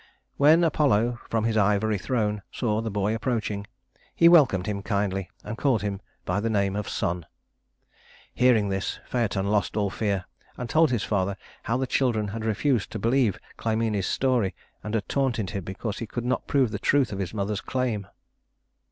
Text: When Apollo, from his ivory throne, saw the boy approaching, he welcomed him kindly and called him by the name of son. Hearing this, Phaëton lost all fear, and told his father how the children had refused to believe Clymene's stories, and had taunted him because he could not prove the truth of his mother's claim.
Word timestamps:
When 0.37 0.63
Apollo, 0.63 1.19
from 1.29 1.43
his 1.43 1.55
ivory 1.57 1.99
throne, 1.99 2.41
saw 2.51 2.81
the 2.81 2.89
boy 2.89 3.13
approaching, 3.13 3.67
he 4.15 4.27
welcomed 4.27 4.65
him 4.65 4.81
kindly 4.81 5.29
and 5.43 5.59
called 5.59 5.83
him 5.83 6.01
by 6.25 6.39
the 6.39 6.49
name 6.49 6.75
of 6.75 6.89
son. 6.89 7.27
Hearing 8.33 8.69
this, 8.69 8.99
Phaëton 9.11 9.45
lost 9.51 9.77
all 9.77 9.91
fear, 9.91 10.25
and 10.57 10.67
told 10.67 10.89
his 10.89 11.03
father 11.03 11.37
how 11.65 11.77
the 11.77 11.85
children 11.85 12.29
had 12.29 12.43
refused 12.43 12.91
to 12.93 12.97
believe 12.97 13.39
Clymene's 13.57 14.07
stories, 14.07 14.53
and 14.83 14.95
had 14.95 15.07
taunted 15.07 15.51
him 15.51 15.63
because 15.65 15.99
he 15.99 16.07
could 16.07 16.25
not 16.25 16.47
prove 16.47 16.71
the 16.71 16.79
truth 16.79 17.11
of 17.13 17.19
his 17.19 17.31
mother's 17.31 17.61
claim. 17.61 18.07